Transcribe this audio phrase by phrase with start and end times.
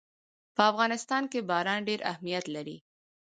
[0.55, 2.77] په افغانستان کې باران ډېر اهمیت لري.